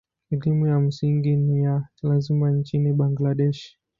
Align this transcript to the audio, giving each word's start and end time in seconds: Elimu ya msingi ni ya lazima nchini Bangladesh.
Elimu 0.31 0.67
ya 0.67 0.79
msingi 0.79 1.35
ni 1.35 1.63
ya 1.63 1.87
lazima 2.03 2.51
nchini 2.51 2.93
Bangladesh. 2.93 3.77